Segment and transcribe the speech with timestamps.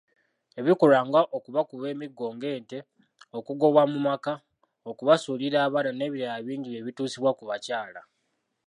[0.59, 2.77] Ebikolwa nga okubakuba emiggo ng'ente,
[3.37, 4.33] okugobwa mu maka,
[4.89, 8.01] okubasuulira abaana n'ebirala bingi byebitusibwa kubakyala.